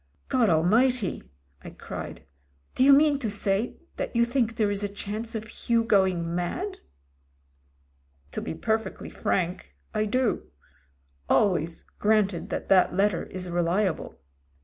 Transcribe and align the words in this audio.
"God 0.29 0.49
Almighty!" 0.49 1.21
I 1.63 1.69
cried, 1.69 2.25
"do 2.73 2.83
you 2.83 2.91
mean 2.91 3.19
to 3.19 3.29
say 3.29 3.77
that 3.97 4.15
you 4.15 4.25
think 4.25 4.55
there 4.55 4.71
is 4.71 4.83
a 4.83 4.89
chance 4.89 5.35
of 5.35 5.43
Hugh 5.47 5.83
going 5.83 6.33
mad?" 6.33 6.79
To 8.31 8.41
be 8.41 8.55
perfectly 8.55 9.11
frank, 9.11 9.75
I 9.93 10.05
do; 10.05 10.49
always 11.29 11.83
granted 11.99 12.49
that 12.49 12.63
ii» 12.63 12.67
THE 12.69 12.73
DEATH 12.73 12.89
GRIP 12.89 12.91
197 12.97 12.97
that 12.97 12.97
letter 12.97 13.25
is 13.27 13.49
reliable. 13.51 14.17